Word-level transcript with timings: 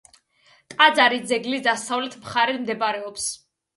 ტაძარი 0.73 1.21
ძეგლის 1.33 1.63
დასავლეთ 1.67 2.17
მხარედ 2.25 2.59
მდებარეობს. 2.65 3.29